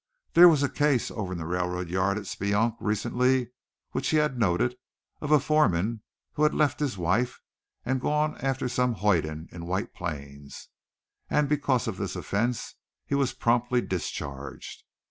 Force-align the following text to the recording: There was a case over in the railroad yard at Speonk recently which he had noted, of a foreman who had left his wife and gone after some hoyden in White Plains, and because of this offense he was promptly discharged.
There 0.33 0.49
was 0.49 0.63
a 0.63 0.67
case 0.67 1.11
over 1.11 1.33
in 1.33 1.37
the 1.37 1.45
railroad 1.45 1.89
yard 1.91 2.17
at 2.17 2.23
Speonk 2.25 2.75
recently 2.79 3.51
which 3.91 4.09
he 4.09 4.17
had 4.17 4.35
noted, 4.39 4.75
of 5.21 5.31
a 5.31 5.39
foreman 5.39 6.01
who 6.33 6.41
had 6.41 6.55
left 6.55 6.79
his 6.79 6.97
wife 6.97 7.39
and 7.85 8.01
gone 8.01 8.35
after 8.39 8.67
some 8.67 8.93
hoyden 8.93 9.47
in 9.51 9.67
White 9.67 9.93
Plains, 9.93 10.69
and 11.29 11.47
because 11.47 11.87
of 11.87 11.97
this 11.97 12.15
offense 12.15 12.73
he 13.05 13.13
was 13.13 13.33
promptly 13.35 13.79
discharged. 13.79 14.83